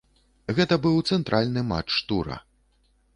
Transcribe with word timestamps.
Гэта 0.59 0.77
быў 0.85 0.95
цэнтральны 1.09 1.63
матч 1.73 1.91
тура. 2.13 2.39